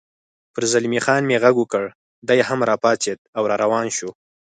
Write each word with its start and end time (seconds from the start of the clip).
پر 0.53 0.63
زلمی 0.71 0.99
خان 1.05 1.21
مې 1.29 1.37
غږ 1.43 1.55
وکړ، 1.59 1.83
دی 2.27 2.39
هم 2.47 2.59
را 2.69 2.75
پاڅېد 2.83 3.19
او 3.37 3.43
روان 3.63 3.87
شو. 3.97 4.09